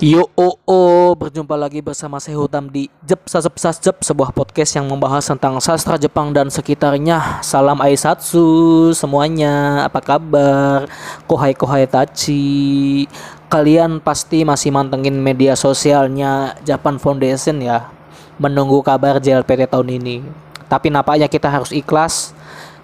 [0.00, 4.88] Yo oh, oh, berjumpa lagi bersama saya Hutam di Jep Sasep Sasjep sebuah podcast yang
[4.88, 7.44] membahas tentang sastra Jepang dan sekitarnya.
[7.44, 10.88] Salam Aisatsu semuanya, apa kabar?
[11.28, 13.04] Kohai kohai tachi.
[13.52, 17.92] Kalian pasti masih mantengin media sosialnya Japan Foundation ya,
[18.40, 20.24] menunggu kabar JLPT tahun ini.
[20.64, 22.32] Tapi nampaknya kita harus ikhlas.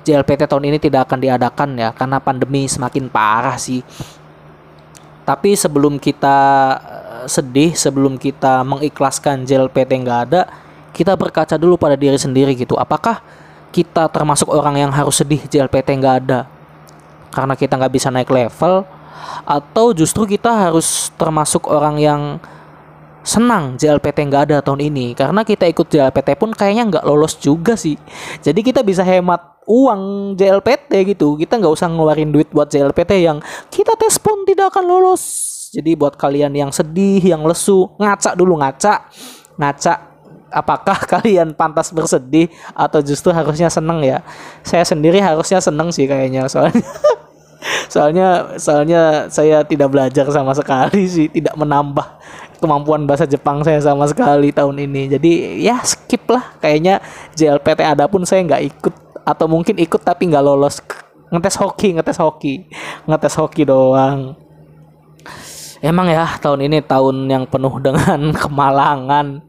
[0.04, 3.80] JLPT tahun ini tidak akan diadakan ya karena pandemi semakin parah sih.
[5.26, 6.38] Tapi sebelum kita
[7.26, 10.46] sedih sebelum kita mengikhlaskan JLPT nggak ada
[10.96, 12.72] kita berkaca dulu pada diri sendiri gitu.
[12.80, 13.20] Apakah
[13.68, 16.48] kita termasuk orang yang harus sedih JLPT nggak ada?
[17.28, 18.88] Karena kita nggak bisa naik level?
[19.44, 22.20] Atau justru kita harus termasuk orang yang
[23.26, 25.18] senang JLPT nggak ada tahun ini.
[25.18, 27.98] Karena kita ikut JLPT pun kayaknya nggak lolos juga sih.
[28.38, 31.34] Jadi kita bisa hemat uang JLPT gitu.
[31.34, 35.22] Kita nggak usah ngeluarin duit buat JLPT yang kita tes pun tidak akan lolos.
[35.74, 39.10] Jadi buat kalian yang sedih, yang lesu, ngaca dulu ngaca.
[39.58, 39.92] Ngaca
[40.54, 44.22] apakah kalian pantas bersedih atau justru harusnya seneng ya?
[44.62, 46.86] Saya sendiri harusnya seneng sih kayaknya soalnya.
[47.90, 52.04] Soalnya soalnya saya tidak belajar sama sekali sih, tidak menambah
[52.58, 55.16] kemampuan bahasa Jepang saya sama sekali tahun ini.
[55.16, 56.56] Jadi ya skip lah.
[56.60, 57.00] Kayaknya
[57.36, 58.94] JLPT ada pun saya nggak ikut.
[59.26, 60.80] Atau mungkin ikut tapi nggak lolos.
[61.30, 62.54] Ngetes hoki ngetes hoki.
[63.06, 64.38] Ngetes hoki doang.
[65.84, 69.42] Emang ya tahun ini tahun yang penuh dengan kemalangan.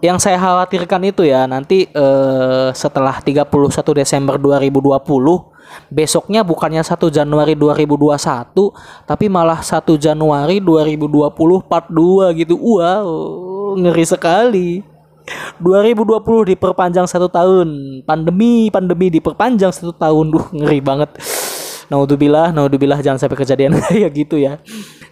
[0.00, 3.52] Yang saya khawatirkan itu ya nanti eh, setelah 31
[4.00, 5.59] Desember 2020
[5.90, 11.30] besoknya bukannya 1 Januari 2021 tapi malah 1 Januari 2020
[11.66, 12.54] part 2 gitu.
[12.58, 14.70] Wow, ngeri sekali.
[15.62, 21.10] 2020 diperpanjang satu tahun, pandemi pandemi diperpanjang satu tahun, duh ngeri banget.
[21.90, 24.58] Naudzubillah, naudzubillah jangan sampai kejadian kayak gitu ya.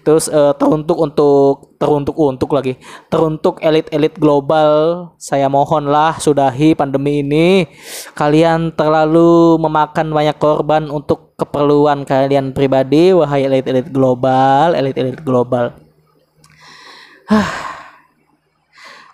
[0.09, 2.81] Terus uh, teruntuk untuk teruntuk untuk lagi
[3.12, 5.12] teruntuk elit-elit global.
[5.20, 7.69] Saya mohonlah sudahi pandemi ini.
[8.17, 15.77] Kalian terlalu memakan banyak korban untuk keperluan kalian pribadi, wahai elit-elit global, elit-elit global.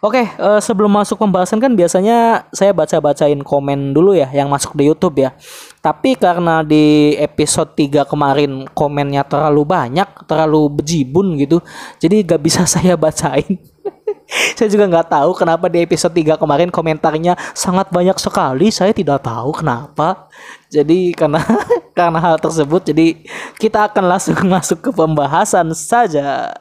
[0.04, 4.84] Oke, uh, sebelum masuk pembahasan kan biasanya saya baca-bacain komen dulu ya yang masuk di
[4.92, 5.32] YouTube ya.
[5.80, 11.64] Tapi karena di episode 3 kemarin komennya terlalu banyak, terlalu bejibun gitu.
[12.04, 13.56] Jadi gak bisa saya bacain.
[14.60, 18.68] saya juga nggak tahu kenapa di episode 3 kemarin komentarnya sangat banyak sekali.
[18.68, 20.28] Saya tidak tahu kenapa.
[20.68, 21.40] Jadi karena
[21.96, 23.24] karena hal tersebut jadi
[23.56, 26.52] kita akan langsung masuk ke pembahasan saja.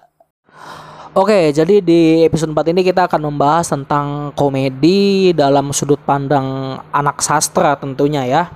[1.13, 7.21] Oke, jadi di episode 4 ini kita akan membahas tentang komedi dalam sudut pandang anak
[7.21, 8.49] sastra tentunya ya.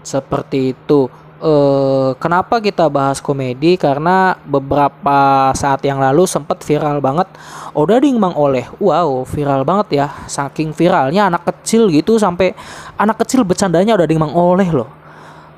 [0.00, 1.12] Seperti itu.
[1.44, 3.76] Eh, kenapa kita bahas komedi?
[3.76, 7.28] Karena beberapa saat yang lalu sempat viral banget
[7.76, 8.72] Odading Mang Oleh.
[8.80, 10.08] Wow, viral banget ya.
[10.24, 12.56] Saking viralnya anak kecil gitu sampai
[12.96, 14.88] anak kecil bercandanya Odading Mang Oleh loh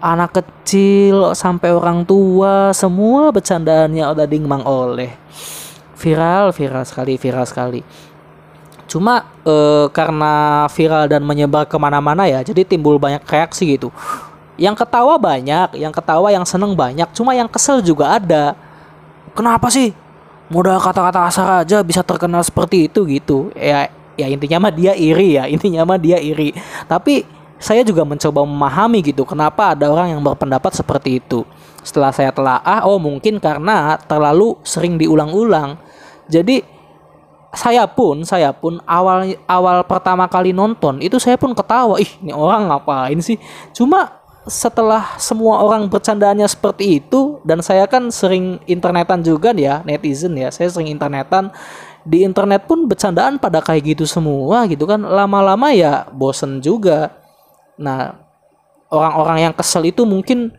[0.05, 5.17] anak kecil sampai orang tua semua bercandaannya Odading Mang Oleh
[6.05, 7.81] viral viral sekali viral sekali.
[8.85, 9.55] Cuma e,
[9.89, 13.89] karena viral dan menyebar ke mana-mana ya jadi timbul banyak reaksi gitu.
[14.61, 18.53] Yang ketawa banyak yang ketawa yang seneng banyak cuma yang kesel juga ada.
[19.33, 19.97] Kenapa sih?
[20.53, 23.49] Modal kata-kata asal aja bisa terkenal seperti itu gitu.
[23.57, 26.53] Ya ya intinya mah dia iri ya intinya mah dia iri.
[26.85, 27.25] Tapi
[27.57, 31.49] saya juga mencoba memahami gitu kenapa ada orang yang berpendapat seperti itu.
[31.81, 35.81] Setelah saya telah ah oh mungkin karena terlalu sering diulang-ulang
[36.29, 36.65] jadi
[37.55, 41.97] saya pun saya pun awal awal pertama kali nonton itu saya pun ketawa.
[42.03, 43.39] Ih ini orang ngapain sih?
[43.71, 44.11] Cuma
[44.45, 50.53] setelah semua orang bercandanya seperti itu dan saya kan sering internetan juga ya netizen ya
[50.53, 51.49] saya sering internetan
[52.05, 55.01] di internet pun bercandaan pada kayak gitu semua gitu kan.
[55.01, 57.15] Lama-lama ya bosen juga.
[57.81, 58.19] Nah
[58.93, 60.53] orang-orang yang kesel itu mungkin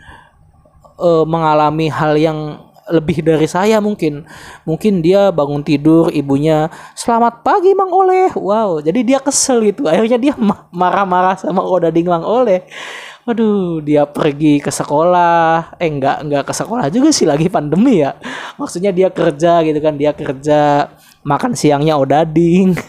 [0.97, 4.29] uh, mengalami hal yang lebih dari saya mungkin
[4.61, 10.21] mungkin dia bangun tidur ibunya selamat pagi Mang Oleh wow jadi dia kesel gitu akhirnya
[10.21, 10.33] dia
[10.69, 12.65] marah-marah sama Odading Mang Oleh
[13.25, 15.73] Waduh, dia pergi ke sekolah.
[15.81, 18.13] Eh, enggak, enggak ke sekolah juga sih lagi pandemi ya.
[18.61, 20.93] Maksudnya dia kerja gitu kan, dia kerja
[21.25, 22.77] makan siangnya odading.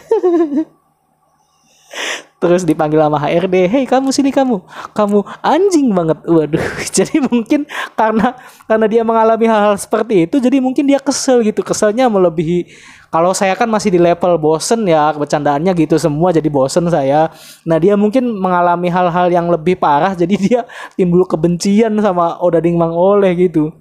[2.37, 4.61] terus dipanggil sama HRD hei kamu sini kamu.
[4.93, 6.19] Kamu anjing banget.
[6.29, 6.67] Waduh
[6.97, 7.65] jadi mungkin
[7.97, 8.37] karena
[8.69, 11.65] karena dia mengalami hal-hal seperti itu jadi mungkin dia kesel gitu.
[11.65, 12.69] Keselnya melebihi
[13.09, 17.33] kalau saya kan masih di level bosen ya bercandaannya gitu semua jadi bosen saya.
[17.65, 20.61] Nah dia mungkin mengalami hal-hal yang lebih parah jadi dia
[20.95, 23.73] timbul kebencian sama Odading Mang Oleh gitu.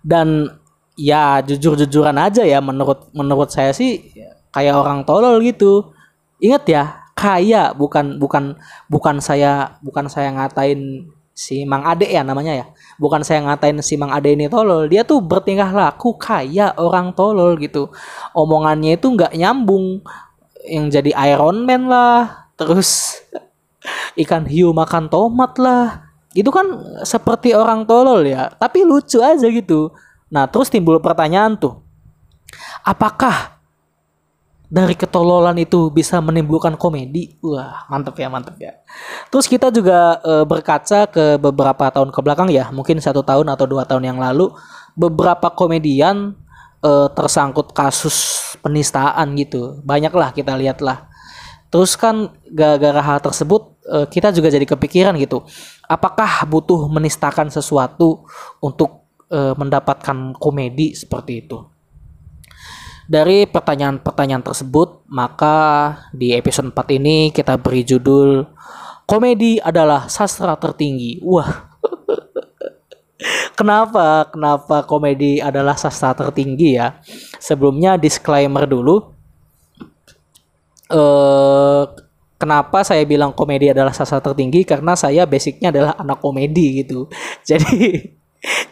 [0.00, 0.48] Dan
[0.96, 4.08] ya jujur-jujuran aja ya menurut menurut saya sih
[4.48, 5.92] kayak orang tolol gitu.
[6.40, 8.56] Ingat ya, kaya bukan bukan
[8.88, 11.04] bukan saya bukan saya ngatain
[11.36, 12.66] si Mang Ade ya namanya ya.
[12.96, 14.88] Bukan saya ngatain si Mang Ade ini tolol.
[14.88, 17.92] Dia tuh bertingkah laku kaya orang tolol gitu.
[18.32, 20.00] Omongannya itu nggak nyambung.
[20.64, 22.48] Yang jadi Iron Man lah.
[22.56, 23.20] Terus
[24.24, 26.12] ikan hiu makan tomat lah.
[26.32, 26.72] Itu kan
[27.04, 28.48] seperti orang tolol ya.
[28.56, 29.92] Tapi lucu aja gitu.
[30.32, 31.84] Nah terus timbul pertanyaan tuh.
[32.80, 33.59] Apakah
[34.70, 37.34] dari ketololan itu bisa menimbulkan komedi.
[37.42, 38.78] Wah, mantep ya, mantep ya.
[39.26, 43.66] Terus kita juga e, berkaca ke beberapa tahun ke belakang ya, mungkin satu tahun atau
[43.66, 44.54] dua tahun yang lalu,
[44.94, 46.38] beberapa komedian
[46.78, 49.82] e, tersangkut kasus penistaan gitu.
[49.82, 51.10] Banyaklah kita lihatlah.
[51.74, 55.42] Terus kan gara-gara hal tersebut e, kita juga jadi kepikiran gitu.
[55.90, 58.22] Apakah butuh menistakan sesuatu
[58.62, 61.79] untuk e, mendapatkan komedi seperti itu?
[63.10, 68.46] Dari pertanyaan-pertanyaan tersebut, maka di episode 4 ini kita beri judul
[69.10, 71.18] Komedi adalah sastra tertinggi.
[71.26, 71.50] Wah.
[73.58, 74.30] Kenapa?
[74.30, 76.94] Kenapa komedi adalah sastra tertinggi ya?
[77.42, 79.10] Sebelumnya disclaimer dulu.
[80.94, 81.82] Eh
[82.38, 84.62] kenapa saya bilang komedi adalah sastra tertinggi?
[84.62, 87.10] Karena saya basicnya adalah anak komedi gitu.
[87.50, 88.14] Jadi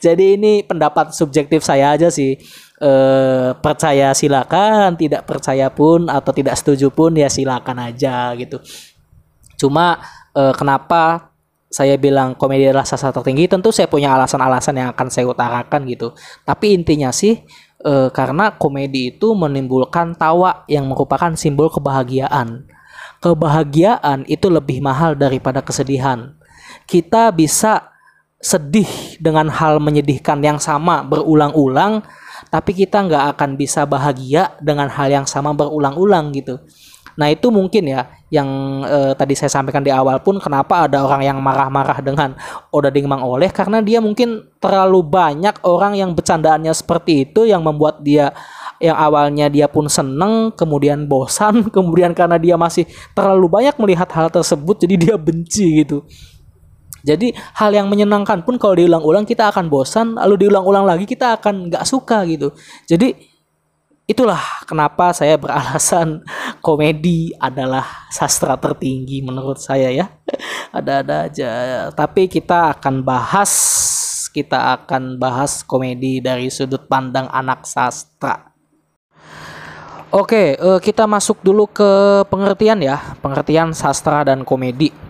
[0.00, 2.40] jadi ini pendapat subjektif saya aja sih
[2.78, 8.62] eh, percaya silakan, tidak percaya pun atau tidak setuju pun ya silakan aja gitu.
[9.58, 9.98] Cuma
[10.34, 11.34] eh, kenapa
[11.68, 16.16] saya bilang komedi adalah sastra tertinggi tentu saya punya alasan-alasan yang akan saya utarakan gitu.
[16.46, 17.42] Tapi intinya sih
[17.84, 22.64] eh, karena komedi itu menimbulkan tawa yang merupakan simbol kebahagiaan.
[23.18, 26.38] Kebahagiaan itu lebih mahal daripada kesedihan.
[26.86, 27.90] Kita bisa
[28.38, 32.06] sedih dengan hal menyedihkan yang sama berulang-ulang
[32.48, 36.60] tapi kita nggak akan bisa bahagia dengan hal yang sama berulang-ulang gitu.
[37.18, 38.46] Nah itu mungkin ya yang
[38.86, 42.38] eh, tadi saya sampaikan di awal pun kenapa ada orang yang marah-marah dengan
[42.70, 48.04] Odading Mang Oleh karena dia mungkin terlalu banyak orang yang bercandaannya seperti itu yang membuat
[48.06, 48.30] dia
[48.78, 54.30] yang awalnya dia pun seneng kemudian bosan kemudian karena dia masih terlalu banyak melihat hal
[54.30, 56.06] tersebut jadi dia benci gitu
[57.08, 61.72] jadi hal yang menyenangkan pun kalau diulang-ulang kita akan bosan, lalu diulang-ulang lagi kita akan
[61.72, 62.52] nggak suka gitu.
[62.84, 63.16] Jadi
[64.04, 66.20] itulah kenapa saya beralasan
[66.66, 70.12] komedi adalah sastra tertinggi menurut saya ya.
[70.76, 71.50] Ada-ada aja.
[71.96, 73.52] Tapi kita akan bahas
[74.28, 78.52] kita akan bahas komedi dari sudut pandang anak sastra.
[80.12, 81.88] Oke, eh, kita masuk dulu ke
[82.28, 85.07] pengertian ya, pengertian sastra dan komedi.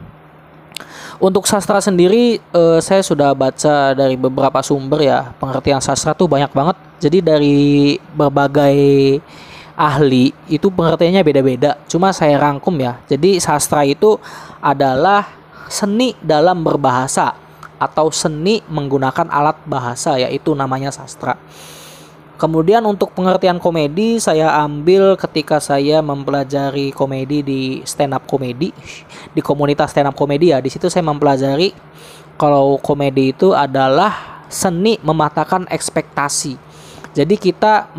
[1.19, 5.35] Untuk sastra sendiri uh, saya sudah baca dari beberapa sumber ya.
[5.35, 6.79] Pengertian sastra tuh banyak banget.
[7.03, 7.59] Jadi dari
[8.15, 8.79] berbagai
[9.75, 11.75] ahli itu pengertiannya beda-beda.
[11.91, 13.03] Cuma saya rangkum ya.
[13.11, 14.15] Jadi sastra itu
[14.63, 15.27] adalah
[15.67, 17.35] seni dalam berbahasa
[17.83, 21.35] atau seni menggunakan alat bahasa yaitu namanya sastra.
[22.39, 28.71] Kemudian untuk pengertian komedi saya ambil ketika saya mempelajari komedi di stand up komedi
[29.35, 30.63] di komunitas stand up komedi ya.
[30.63, 31.75] Di situ saya mempelajari
[32.39, 36.55] kalau komedi itu adalah seni mematahkan ekspektasi.
[37.11, 37.91] Jadi kita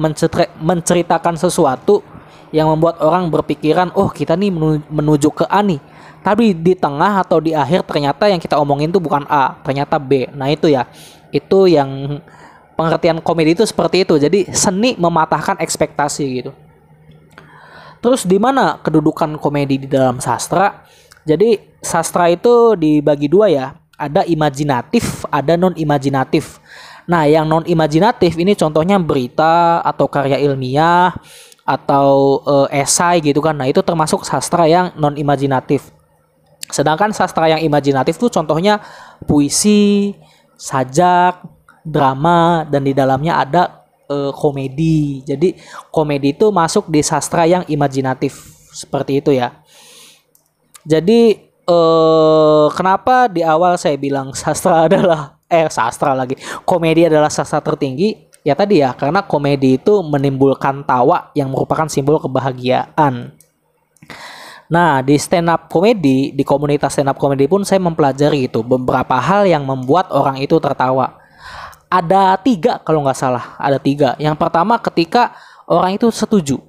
[0.64, 2.00] menceritakan sesuatu
[2.56, 4.50] yang membuat orang berpikiran, oh kita nih
[4.88, 5.84] menuju ke A nih.
[6.24, 10.32] Tapi di tengah atau di akhir ternyata yang kita omongin itu bukan A, ternyata B.
[10.32, 10.88] Nah itu ya,
[11.36, 12.20] itu yang
[12.80, 14.16] pengertian komedi itu seperti itu.
[14.16, 16.56] Jadi seni mematahkan ekspektasi gitu.
[18.00, 20.88] Terus di mana kedudukan komedi di dalam sastra?
[21.28, 23.76] Jadi sastra itu dibagi dua ya.
[24.00, 26.64] Ada imajinatif, ada non imajinatif.
[27.04, 31.12] Nah, yang non imajinatif ini contohnya berita atau karya ilmiah
[31.68, 33.60] atau e, esai gitu kan.
[33.60, 35.92] Nah, itu termasuk sastra yang non imajinatif.
[36.72, 38.80] Sedangkan sastra yang imajinatif tuh contohnya
[39.28, 40.16] puisi,
[40.56, 41.44] sajak,
[41.90, 43.64] drama dan di dalamnya ada
[44.10, 45.26] uh, komedi.
[45.26, 45.58] Jadi
[45.90, 48.38] komedi itu masuk di sastra yang imajinatif
[48.74, 49.54] seperti itu ya.
[50.86, 51.38] Jadi
[51.70, 58.30] uh, kenapa di awal saya bilang sastra adalah eh sastra lagi komedi adalah sastra tertinggi
[58.46, 63.34] ya tadi ya karena komedi itu menimbulkan tawa yang merupakan simbol kebahagiaan.
[64.70, 69.18] Nah, di stand up komedi, di komunitas stand up komedi pun saya mempelajari itu beberapa
[69.18, 71.18] hal yang membuat orang itu tertawa
[71.90, 74.14] ada tiga kalau nggak salah ada tiga.
[74.22, 75.34] Yang pertama ketika
[75.66, 76.62] orang itu setuju.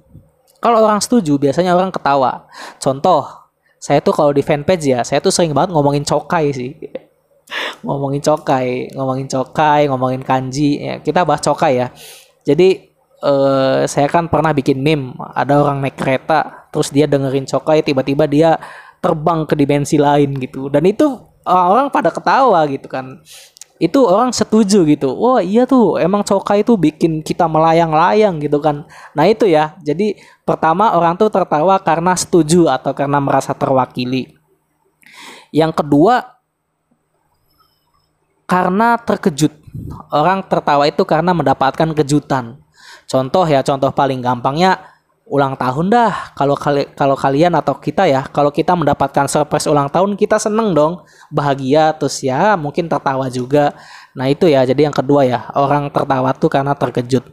[0.61, 2.49] Kalau orang setuju biasanya orang ketawa.
[2.81, 3.25] Contoh
[3.81, 6.73] saya tuh kalau di fanpage ya saya tuh sering banget ngomongin cokai sih.
[7.85, 10.81] Ngomongin cokai ngomongin cokai ngomongin kanji.
[10.81, 11.87] Ya, kita bahas cokai ya.
[12.45, 12.89] Jadi
[13.25, 18.25] uh, saya kan pernah bikin meme ada orang naik kereta terus dia dengerin cokai tiba-tiba
[18.25, 18.57] dia
[19.01, 20.69] terbang ke dimensi lain gitu.
[20.69, 21.09] Dan itu
[21.45, 23.17] orang-orang pada ketawa gitu kan
[23.81, 25.09] itu orang setuju gitu.
[25.17, 28.85] Wah iya tuh emang cokai itu bikin kita melayang-layang gitu kan.
[29.17, 29.73] Nah itu ya.
[29.81, 34.37] Jadi pertama orang tuh tertawa karena setuju atau karena merasa terwakili.
[35.49, 36.37] Yang kedua
[38.45, 39.57] karena terkejut.
[40.13, 42.61] Orang tertawa itu karena mendapatkan kejutan.
[43.09, 44.90] Contoh ya, contoh paling gampangnya
[45.31, 46.35] ulang tahun dah.
[46.35, 50.75] Kalau kali kalau kalian atau kita ya, kalau kita mendapatkan surprise ulang tahun, kita seneng
[50.75, 53.71] dong, bahagia terus ya, mungkin tertawa juga.
[54.11, 54.67] Nah, itu ya.
[54.67, 57.23] Jadi yang kedua ya, orang tertawa tuh karena terkejut.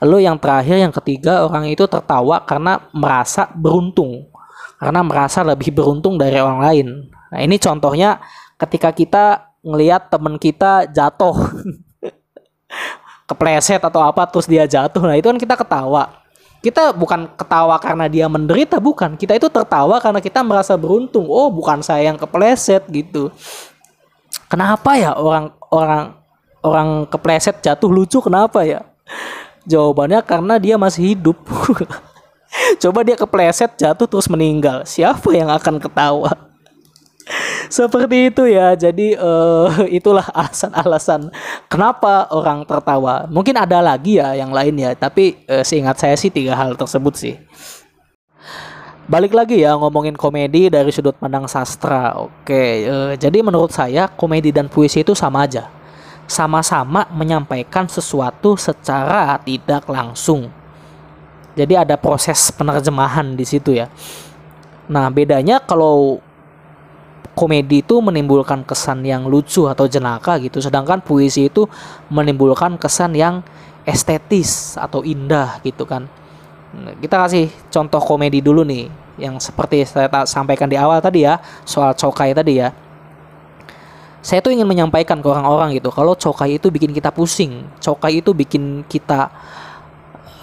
[0.00, 4.32] Lalu yang terakhir yang ketiga, orang itu tertawa karena merasa beruntung.
[4.80, 6.88] Karena merasa lebih beruntung dari orang lain.
[7.30, 8.18] Nah, ini contohnya
[8.56, 9.24] ketika kita
[9.62, 11.36] ngelihat temen kita jatuh
[13.30, 16.21] kepleset atau apa terus dia jatuh nah itu kan kita ketawa
[16.62, 19.18] kita bukan ketawa karena dia menderita bukan.
[19.18, 21.26] Kita itu tertawa karena kita merasa beruntung.
[21.26, 23.34] Oh bukan saya yang kepleset gitu.
[24.46, 26.14] Kenapa ya orang orang
[26.62, 28.22] orang kepleset jatuh lucu?
[28.22, 28.86] Kenapa ya?
[29.66, 31.34] Jawabannya karena dia masih hidup.
[32.82, 34.86] Coba dia kepleset jatuh terus meninggal.
[34.86, 36.51] Siapa yang akan ketawa
[37.72, 38.74] seperti itu ya.
[38.76, 41.30] Jadi uh, itulah alasan-alasan
[41.70, 43.26] kenapa orang tertawa.
[43.30, 47.14] Mungkin ada lagi ya yang lain ya, tapi uh, seingat saya sih tiga hal tersebut
[47.16, 47.34] sih.
[49.02, 52.14] Balik lagi ya ngomongin komedi dari sudut pandang sastra.
[52.22, 55.68] Oke, uh, jadi menurut saya komedi dan puisi itu sama aja.
[56.30, 60.48] Sama-sama menyampaikan sesuatu secara tidak langsung.
[61.52, 63.92] Jadi ada proses penerjemahan di situ ya.
[64.88, 66.24] Nah, bedanya kalau
[67.32, 70.60] komedi itu menimbulkan kesan yang lucu atau jenaka gitu.
[70.60, 71.64] Sedangkan puisi itu
[72.12, 73.40] menimbulkan kesan yang
[73.88, 76.06] estetis atau indah gitu kan.
[76.72, 78.88] Nah, kita kasih contoh komedi dulu nih
[79.20, 81.36] yang seperti saya sampaikan di awal tadi ya
[81.68, 82.72] soal cokai tadi ya.
[84.22, 88.30] Saya tuh ingin menyampaikan ke orang-orang gitu kalau cokai itu bikin kita pusing cokai itu
[88.30, 89.28] bikin kita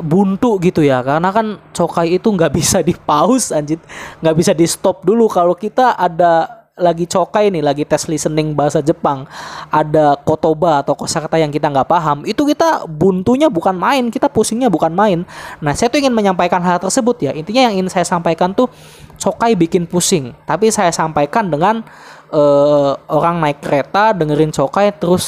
[0.04, 1.00] buntu gitu ya.
[1.00, 3.80] Karena kan cokai itu nggak bisa di pause anjir.
[4.20, 5.32] Nggak bisa di stop dulu.
[5.32, 9.28] Kalau kita ada lagi cokai nih, lagi tes listening bahasa Jepang,
[9.70, 14.72] ada kotoba atau kosakata yang kita nggak paham, itu kita buntunya bukan main, kita pusingnya
[14.72, 15.28] bukan main.
[15.60, 17.32] Nah, saya tuh ingin menyampaikan hal tersebut ya.
[17.36, 18.72] Intinya yang ingin saya sampaikan tuh
[19.20, 21.84] cokai bikin pusing, tapi saya sampaikan dengan
[22.32, 25.28] uh, orang naik kereta dengerin cokai terus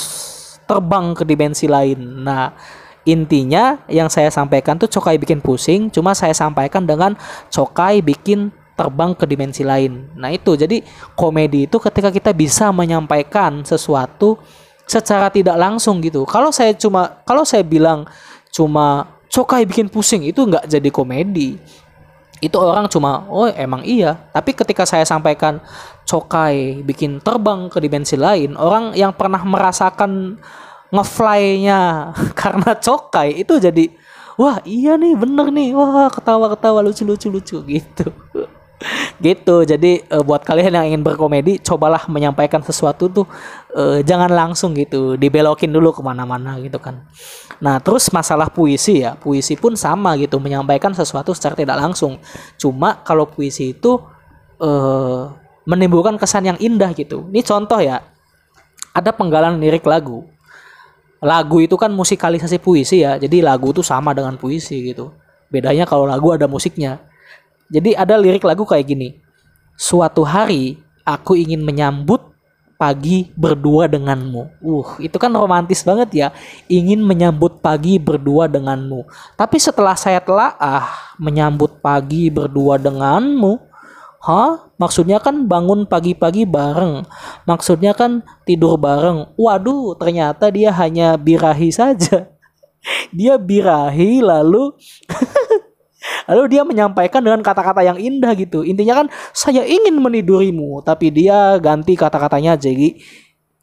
[0.63, 2.23] terbang ke dimensi lain.
[2.23, 2.55] Nah,
[3.03, 7.19] intinya yang saya sampaikan tuh cokai bikin pusing, cuma saya sampaikan dengan
[7.51, 10.11] cokai bikin terbang ke dimensi lain.
[10.17, 10.81] Nah, itu jadi
[11.13, 14.39] komedi itu ketika kita bisa menyampaikan sesuatu
[14.89, 16.27] secara tidak langsung gitu.
[16.27, 18.03] Kalau saya cuma kalau saya bilang
[18.51, 21.55] cuma cokai bikin pusing itu nggak jadi komedi.
[22.41, 24.17] Itu orang cuma oh emang iya.
[24.33, 25.61] Tapi ketika saya sampaikan
[26.03, 30.41] cokai bikin terbang ke dimensi lain, orang yang pernah merasakan
[30.91, 32.11] ngefly-nya
[32.41, 33.87] karena cokai itu jadi
[34.35, 38.11] wah iya nih bener nih wah ketawa ketawa lucu lucu lucu gitu
[39.21, 39.63] gitu.
[39.63, 43.25] Jadi uh, buat kalian yang ingin berkomedi cobalah menyampaikan sesuatu tuh
[43.77, 45.15] uh, jangan langsung gitu.
[45.15, 47.05] Dibelokin dulu ke mana-mana gitu kan.
[47.61, 49.13] Nah terus masalah puisi ya.
[49.15, 52.17] Puisi pun sama gitu menyampaikan sesuatu secara tidak langsung.
[52.57, 54.01] Cuma kalau puisi itu
[54.59, 55.29] uh,
[55.65, 57.29] menimbulkan kesan yang indah gitu.
[57.29, 58.01] Ini contoh ya.
[58.91, 60.27] Ada penggalan lirik lagu.
[61.21, 63.15] Lagu itu kan musikalisasi puisi ya.
[63.15, 65.13] Jadi lagu itu sama dengan puisi gitu.
[65.47, 67.10] Bedanya kalau lagu ada musiknya
[67.71, 69.15] jadi ada lirik lagu kayak gini.
[69.79, 72.31] Suatu hari aku ingin menyambut
[72.75, 74.59] pagi berdua denganmu.
[74.59, 76.27] Uh, itu kan romantis banget ya.
[76.67, 79.07] Ingin menyambut pagi berdua denganmu.
[79.39, 83.71] Tapi setelah saya telah ah menyambut pagi berdua denganmu,
[84.21, 84.69] Hah?
[84.77, 87.09] Maksudnya kan bangun pagi-pagi bareng.
[87.49, 89.33] Maksudnya kan tidur bareng.
[89.33, 92.29] Waduh, ternyata dia hanya birahi saja.
[93.13, 94.73] Dia birahi lalu
[96.25, 98.65] Lalu dia menyampaikan dengan kata-kata yang indah gitu.
[98.65, 102.97] Intinya kan saya ingin menidurimu, tapi dia ganti kata-katanya jadi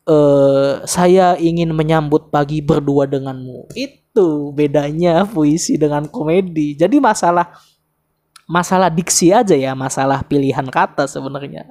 [0.06, 3.74] uh, saya ingin menyambut pagi berdua denganmu.
[3.74, 6.78] Itu bedanya puisi dengan komedi.
[6.78, 7.50] Jadi masalah
[8.48, 11.66] masalah diksi aja ya, masalah pilihan kata sebenarnya.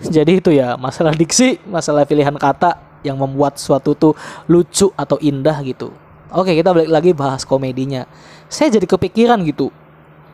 [0.00, 4.12] Jadi itu ya, masalah diksi, masalah pilihan kata yang membuat suatu tuh
[4.46, 5.90] lucu atau indah gitu.
[6.30, 8.06] Oke, kita balik lagi bahas komedinya.
[8.46, 9.74] Saya jadi kepikiran gitu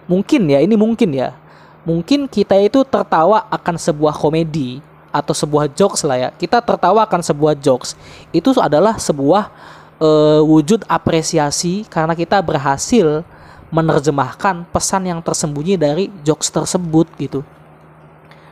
[0.07, 1.35] mungkin ya ini mungkin ya
[1.87, 4.83] mungkin kita itu tertawa akan sebuah komedi
[5.15, 7.95] atau sebuah jokes lah ya kita tertawa akan sebuah jokes
[8.35, 9.51] itu adalah sebuah
[10.01, 13.25] uh, wujud apresiasi karena kita berhasil
[13.71, 17.43] menerjemahkan pesan yang tersembunyi dari jokes tersebut gitu.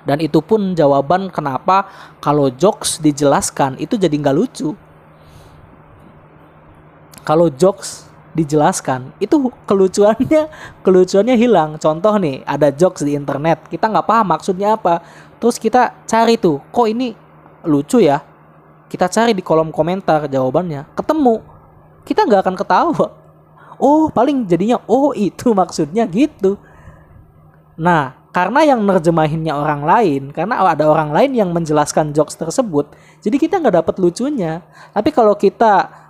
[0.04, 1.88] Dan itu pun jawaban kenapa
[2.20, 4.76] kalau jokes dijelaskan itu jadi nggak lucu.
[7.24, 8.04] Kalau jokes
[8.34, 9.14] dijelaskan.
[9.22, 10.50] Itu kelucuannya
[10.82, 11.78] kelucuannya hilang.
[11.78, 13.70] Contoh nih ada jokes di internet.
[13.70, 15.00] Kita nggak paham maksudnya apa.
[15.38, 17.14] Terus kita cari tuh kok ini
[17.64, 18.20] lucu ya?
[18.90, 20.92] Kita cari di kolom komentar jawabannya.
[20.98, 21.40] Ketemu.
[22.04, 23.06] Kita nggak akan ketawa.
[23.78, 26.58] Oh paling jadinya oh itu maksudnya gitu.
[27.78, 32.90] Nah karena yang nerjemahinnya orang lain karena ada orang lain yang menjelaskan jokes tersebut
[33.24, 34.60] jadi kita nggak dapat lucunya.
[34.92, 36.03] Tapi kalau kita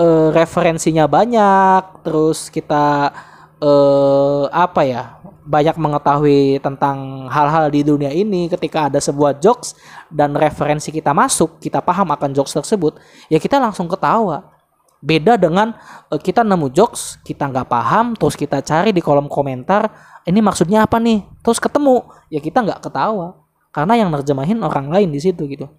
[0.00, 3.12] uh, referensinya banyak, terus kita
[3.60, 5.02] uh, apa ya
[5.44, 8.48] banyak mengetahui tentang hal-hal di dunia ini.
[8.48, 9.76] Ketika ada sebuah jokes
[10.08, 12.96] dan referensi kita masuk kita paham akan jokes tersebut
[13.28, 14.56] ya kita langsung ketawa.
[15.00, 15.72] Beda dengan
[16.12, 19.88] uh, kita nemu jokes kita nggak paham terus kita cari di kolom komentar
[20.28, 21.24] ini maksudnya apa nih?
[21.44, 23.36] Terus ketemu ya kita nggak ketawa.
[23.70, 25.70] Karena yang nerjemahin orang lain di situ gitu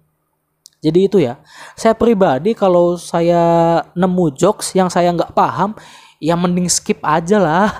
[0.82, 1.38] jadi itu ya.
[1.78, 5.78] Saya pribadi kalau saya nemu jokes yang saya nggak paham,
[6.18, 7.70] ya mending skip aja lah.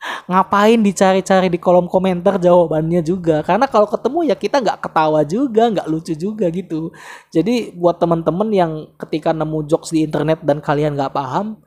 [0.28, 3.44] Ngapain dicari-cari di kolom komentar jawabannya juga.
[3.44, 6.88] Karena kalau ketemu ya kita nggak ketawa juga, nggak lucu juga gitu.
[7.28, 11.60] Jadi buat teman-teman yang ketika nemu jokes di internet dan kalian nggak paham,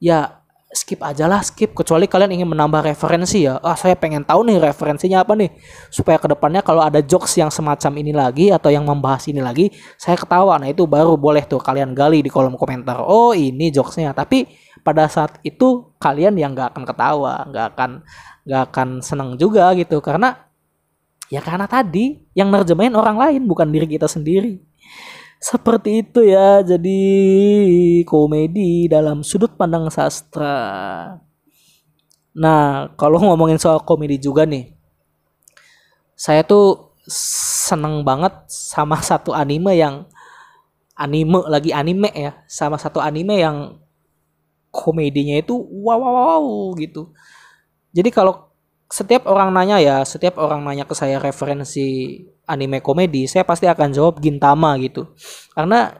[0.00, 0.37] ya
[0.68, 1.72] skip aja lah skip.
[1.72, 3.56] Kecuali kalian ingin menambah referensi ya.
[3.64, 5.48] Ah saya pengen tahu nih referensinya apa nih.
[5.88, 9.72] Supaya ke depannya kalau ada jokes yang semacam ini lagi atau yang membahas ini lagi
[9.96, 10.60] saya ketawa.
[10.60, 13.00] Nah itu baru boleh tuh kalian gali di kolom komentar.
[13.00, 14.12] Oh ini jokesnya.
[14.12, 14.44] Tapi
[14.84, 17.90] pada saat itu kalian yang nggak akan ketawa nggak akan
[18.44, 20.04] nggak akan seneng juga gitu.
[20.04, 20.36] Karena
[21.32, 24.68] ya karena tadi yang nerjemahin orang lain bukan diri kita sendiri
[25.38, 27.00] seperti itu ya, jadi
[28.02, 30.58] komedi dalam sudut pandang sastra.
[32.34, 34.74] Nah, kalau ngomongin soal komedi juga nih,
[36.18, 36.94] saya tuh
[37.70, 40.06] seneng banget sama satu anime yang
[40.98, 43.78] anime lagi anime ya, sama satu anime yang
[44.74, 46.44] komedinya itu wow wow wow
[46.76, 47.14] gitu.
[47.94, 48.47] Jadi kalau
[48.88, 53.92] setiap orang nanya ya, setiap orang nanya ke saya referensi anime komedi, saya pasti akan
[53.92, 55.12] jawab Gintama gitu.
[55.52, 55.92] Karena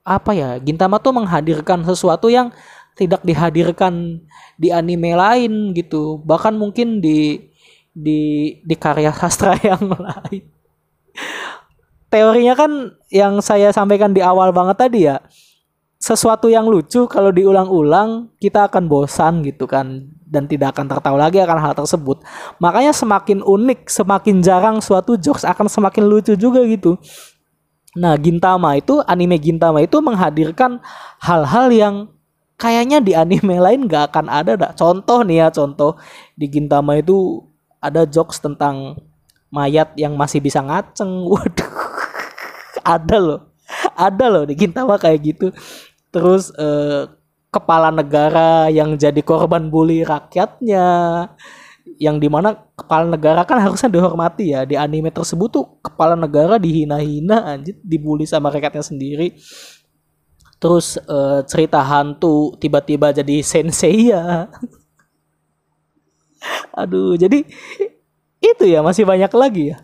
[0.00, 0.56] apa ya?
[0.56, 2.48] Gintama tuh menghadirkan sesuatu yang
[2.96, 4.24] tidak dihadirkan
[4.56, 6.16] di anime lain gitu.
[6.24, 7.52] Bahkan mungkin di
[7.92, 8.20] di
[8.64, 10.48] di karya sastra yang lain.
[12.08, 12.72] Teorinya kan
[13.12, 15.20] yang saya sampaikan di awal banget tadi ya.
[16.00, 21.38] Sesuatu yang lucu kalau diulang-ulang kita akan bosan gitu kan dan tidak akan tertawa lagi
[21.38, 22.20] akan hal tersebut.
[22.58, 26.98] Makanya semakin unik, semakin jarang suatu jokes akan semakin lucu juga gitu.
[27.96, 30.82] Nah, Gintama itu anime Gintama itu menghadirkan
[31.22, 31.94] hal-hal yang
[32.60, 34.72] kayaknya di anime lain gak akan ada dah.
[34.76, 35.96] Contoh nih ya, contoh
[36.36, 37.46] di Gintama itu
[37.80, 38.98] ada jokes tentang
[39.48, 41.24] mayat yang masih bisa ngaceng.
[41.32, 41.70] Waduh.
[42.84, 43.40] ada loh.
[43.96, 45.46] Ada loh di Gintama kayak gitu.
[46.12, 47.15] Terus eh,
[47.56, 50.86] kepala negara yang jadi korban bully rakyatnya.
[51.96, 56.60] Yang di mana kepala negara kan harusnya dihormati ya di anime tersebut tuh kepala negara
[56.60, 59.32] dihina-hina anjir dibully sama rakyatnya sendiri.
[60.60, 64.52] Terus uh, cerita hantu tiba-tiba jadi sensei ya.
[66.80, 67.48] Aduh jadi
[68.44, 69.78] itu ya masih banyak lagi ya.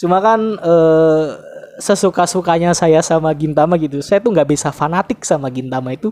[0.00, 1.36] Cuma kan uh,
[1.78, 4.02] sesuka-sukanya saya sama Gintama gitu.
[4.02, 6.10] Saya tuh nggak bisa fanatik sama Gintama itu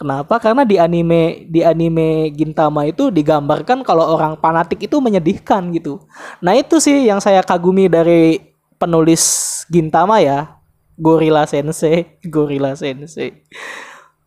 [0.00, 0.40] Kenapa?
[0.40, 6.00] Karena di anime di anime Gintama itu digambarkan kalau orang fanatik itu menyedihkan gitu.
[6.40, 8.40] Nah, itu sih yang saya kagumi dari
[8.80, 9.20] penulis
[9.68, 10.56] Gintama ya.
[10.96, 13.44] Gorilla Sensei, Gorilla Sensei.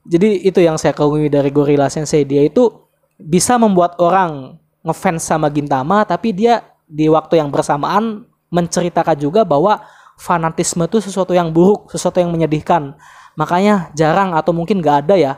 [0.06, 2.22] Jadi itu yang saya kagumi dari Gorilla Sensei.
[2.22, 2.70] Dia itu
[3.18, 9.82] bisa membuat orang ngefans sama Gintama tapi dia di waktu yang bersamaan menceritakan juga bahwa
[10.22, 12.94] fanatisme itu sesuatu yang buruk, sesuatu yang menyedihkan.
[13.34, 15.34] Makanya jarang atau mungkin gak ada ya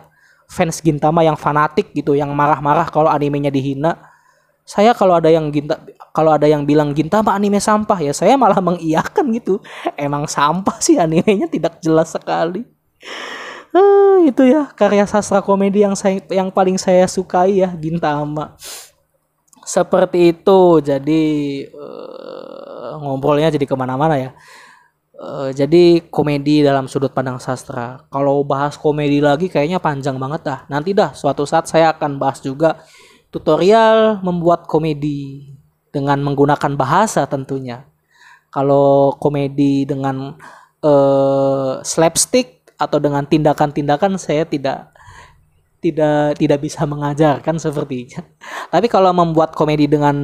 [0.50, 3.98] fans Gintama yang fanatik gitu, yang marah-marah kalau animenya dihina.
[4.66, 5.78] Saya kalau ada yang Ginta
[6.10, 9.62] kalau ada yang bilang Gintama anime sampah ya saya malah mengiyakan gitu.
[9.94, 12.66] Emang sampah sih animenya tidak jelas sekali.
[13.76, 18.58] Uh, itu ya karya sastra komedi yang saya yang paling saya sukai ya Gintama.
[19.62, 21.24] Seperti itu jadi
[21.70, 24.32] uh, ngobrolnya jadi ke mana-mana ya.
[25.16, 28.04] Uh, jadi komedi dalam sudut pandang sastra.
[28.12, 30.60] Kalau bahas komedi lagi kayaknya panjang banget dah.
[30.68, 32.84] Nanti dah suatu saat saya akan bahas juga
[33.32, 35.52] tutorial membuat komedi
[35.92, 37.88] dengan menggunakan bahasa tentunya.
[38.52, 40.36] Kalau komedi dengan
[40.84, 44.95] uh, slapstick atau dengan tindakan-tindakan saya tidak
[45.86, 48.26] tidak tidak bisa mengajarkan sepertinya.
[48.74, 50.18] Tapi kalau membuat komedi dengan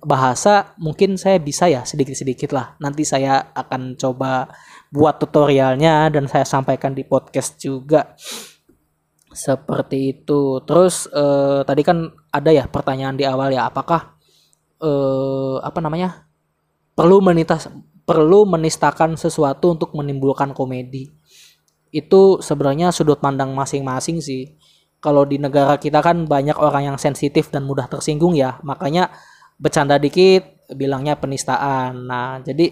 [0.00, 2.72] bahasa mungkin saya bisa ya sedikit-sedikit lah.
[2.80, 4.48] Nanti saya akan coba
[4.88, 8.16] buat tutorialnya dan saya sampaikan di podcast juga.
[9.28, 10.64] Seperti itu.
[10.64, 14.16] Terus eh, tadi kan ada ya pertanyaan di awal ya, apakah
[14.80, 16.32] eh, apa namanya?
[16.92, 17.72] perlu menitas
[18.04, 21.08] perlu menistakan sesuatu untuk menimbulkan komedi.
[21.88, 24.60] Itu sebenarnya sudut pandang masing-masing sih
[25.02, 28.62] kalau di negara kita kan banyak orang yang sensitif dan mudah tersinggung ya.
[28.62, 29.10] Makanya
[29.58, 32.06] bercanda dikit bilangnya penistaan.
[32.06, 32.70] Nah jadi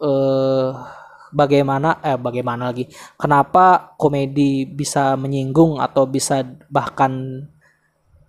[0.00, 0.70] eh
[1.34, 2.86] bagaimana eh bagaimana lagi?
[3.18, 7.44] Kenapa komedi bisa menyinggung atau bisa bahkan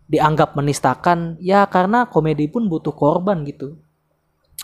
[0.10, 1.38] dianggap menistakan?
[1.38, 3.78] Ya karena komedi pun butuh korban gitu.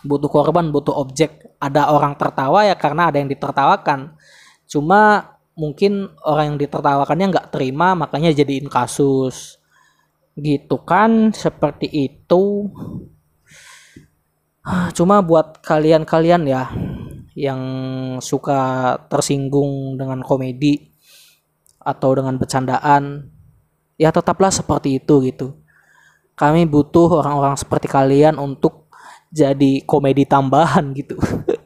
[0.01, 1.45] Butuh korban butuh objek.
[1.61, 4.17] Ada orang tertawa ya karena ada yang ditertawakan.
[4.65, 9.57] Cuma mungkin orang yang ditertawakannya nggak terima makanya jadiin kasus.
[10.37, 12.69] Gitu kan seperti itu.
[14.97, 16.69] Cuma buat kalian-kalian ya
[17.33, 17.61] yang
[18.21, 20.93] suka tersinggung dengan komedi
[21.81, 23.29] atau dengan bercandaan
[23.97, 25.57] ya tetaplah seperti itu gitu.
[26.37, 28.87] Kami butuh orang-orang seperti kalian untuk
[29.33, 31.19] jadi komedi tambahan gitu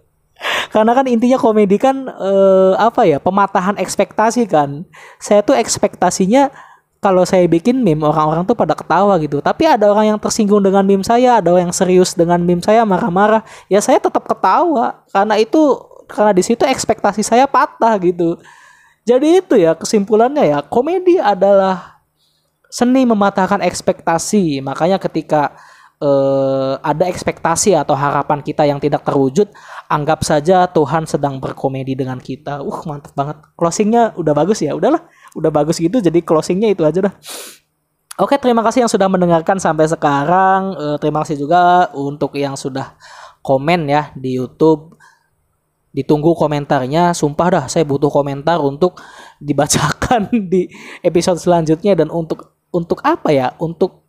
[0.72, 4.88] karena kan intinya komedi kan uh, apa ya pematahan ekspektasi kan.
[5.20, 6.48] Saya tuh ekspektasinya
[7.04, 9.44] kalau saya bikin meme orang-orang tuh pada ketawa gitu.
[9.44, 12.88] Tapi ada orang yang tersinggung dengan meme saya ada orang yang serius dengan meme saya
[12.88, 13.44] marah-marah.
[13.68, 15.04] Ya saya tetap ketawa.
[15.12, 15.60] Karena itu
[16.08, 18.40] karena di situ ekspektasi saya patah gitu.
[19.04, 22.00] Jadi itu ya kesimpulannya ya komedi adalah
[22.72, 24.64] seni mematahkan ekspektasi.
[24.64, 25.52] Makanya ketika
[26.02, 29.48] uh, ada ekspektasi atau harapan kita yang tidak terwujud,
[29.88, 32.66] anggap saja Tuhan sedang berkomedi dengan kita.
[32.66, 33.38] Uh, mantap banget.
[33.56, 34.74] Closingnya udah bagus ya.
[34.74, 35.06] Udahlah,
[35.38, 36.02] udah bagus gitu.
[36.02, 37.14] Jadi closingnya itu aja dah.
[38.20, 40.76] Oke, terima kasih yang sudah mendengarkan sampai sekarang.
[40.76, 42.98] Uh, terima kasih juga untuk yang sudah
[43.46, 44.98] komen ya di YouTube.
[45.92, 47.14] Ditunggu komentarnya.
[47.14, 49.00] Sumpah dah, saya butuh komentar untuk
[49.38, 50.68] dibacakan di
[51.06, 53.52] episode selanjutnya dan untuk untuk apa ya?
[53.60, 54.01] Untuk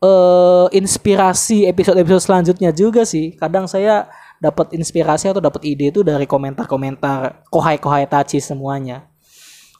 [0.00, 3.36] uh, inspirasi episode-episode selanjutnya juga sih.
[3.36, 4.08] Kadang saya
[4.40, 9.06] dapat inspirasi atau dapat ide itu dari komentar-komentar kohai-kohai tachi semuanya.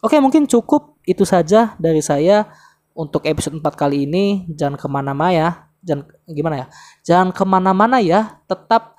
[0.05, 2.49] Oke, mungkin cukup itu saja dari saya
[2.97, 4.49] untuk episode 4 kali ini.
[4.53, 5.51] Jangan ke mana-mana ya.
[5.81, 6.67] Jangan gimana ya?
[7.05, 8.41] Jangan ke mana-mana ya.
[8.45, 8.97] Tetap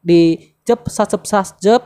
[0.00, 1.82] di Jep Sasep Sasjep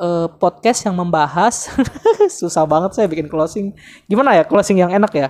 [0.00, 1.68] uh, podcast yang membahas
[2.40, 3.76] susah banget saya bikin closing.
[4.08, 5.28] Gimana ya closing yang enak ya?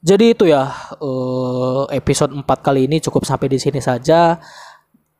[0.00, 0.64] Jadi itu ya
[0.96, 4.40] uh, episode 4 kali ini cukup sampai di sini saja.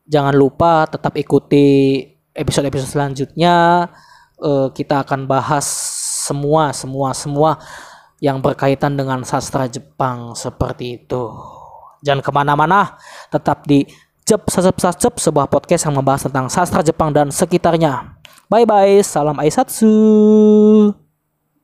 [0.08, 2.00] Jangan lupa tetap ikuti
[2.32, 3.86] episode-episode selanjutnya.
[4.40, 5.68] Uh, kita akan bahas
[6.24, 7.60] semua semua semua
[8.24, 11.22] yang berkaitan dengan sastra Jepang seperti itu.
[12.00, 12.96] Jangan ke mana-mana,
[13.28, 13.84] tetap di
[14.24, 18.16] Jep Sasep Sasep sebuah podcast yang membahas tentang sastra Jepang dan sekitarnya.
[18.48, 20.99] Bye bye, salam Aisatsu.